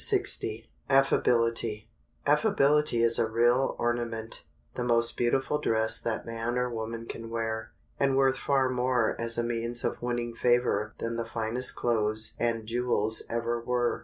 [0.89, 1.85] ]Affability
[2.17, 8.17] is a real ornament, the most beautiful dress that man or woman can wear, and
[8.17, 13.21] worth far more as a means of winning favor than the finest clothes and jewels
[13.29, 13.99] ever were.